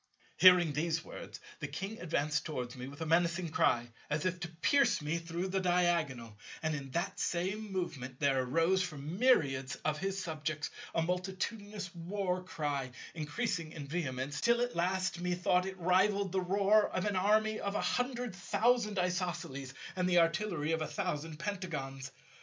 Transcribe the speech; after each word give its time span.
Hearing 0.37 0.73
these 0.73 1.03
words 1.05 1.39
the 1.59 1.67
King 1.67 2.01
advanced 2.01 2.43
towards 2.43 2.75
me 2.75 2.87
with 2.87 3.01
a 3.01 3.05
menacing 3.05 3.49
cry 3.49 3.91
as 4.09 4.25
if 4.25 4.39
to 4.39 4.47
pierce 4.47 4.99
me 4.99 5.19
through 5.19 5.49
the 5.49 5.59
diagonal; 5.59 6.39
and 6.63 6.73
in 6.73 6.89
that 6.89 7.19
same 7.19 7.71
movement 7.71 8.19
there 8.19 8.41
arose 8.41 8.81
from 8.81 9.19
myriads 9.19 9.75
of 9.85 9.99
his 9.99 10.19
subjects 10.19 10.71
a 10.95 11.03
multitudinous 11.03 11.93
war 11.93 12.43
cry, 12.43 12.89
increasing 13.13 13.73
in 13.73 13.85
vehemence 13.85 14.41
till 14.41 14.61
at 14.61 14.75
last 14.75 15.21
methought 15.21 15.67
it 15.67 15.77
rivalled 15.77 16.31
the 16.31 16.41
roar 16.41 16.89
of 16.89 17.05
an 17.05 17.15
army 17.15 17.59
of 17.59 17.75
a 17.75 17.81
hundred 17.81 18.33
thousand 18.35 18.97
Isosceles, 18.97 19.75
and 19.95 20.09
the 20.09 20.17
artillery 20.17 20.71
of 20.71 20.81
a 20.81 20.87
thousand 20.87 21.37
Pentagons. 21.37 22.11